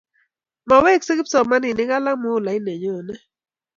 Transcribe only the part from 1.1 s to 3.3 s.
kipsomaninik alak muhulait ne nyone